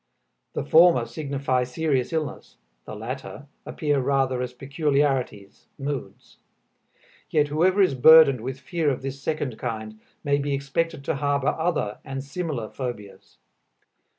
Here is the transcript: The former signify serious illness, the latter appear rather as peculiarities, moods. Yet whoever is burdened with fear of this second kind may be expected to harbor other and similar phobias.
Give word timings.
The 0.53 0.63
former 0.65 1.05
signify 1.05 1.63
serious 1.63 2.11
illness, 2.11 2.57
the 2.85 2.95
latter 2.95 3.45
appear 3.67 3.99
rather 3.99 4.41
as 4.41 4.51
peculiarities, 4.51 5.67
moods. 5.77 6.37
Yet 7.29 7.49
whoever 7.49 7.83
is 7.83 7.93
burdened 7.93 8.41
with 8.41 8.59
fear 8.59 8.89
of 8.89 9.03
this 9.03 9.21
second 9.21 9.59
kind 9.59 9.99
may 10.23 10.39
be 10.39 10.55
expected 10.55 11.03
to 11.05 11.17
harbor 11.17 11.49
other 11.49 11.99
and 12.03 12.23
similar 12.23 12.67
phobias. 12.67 13.37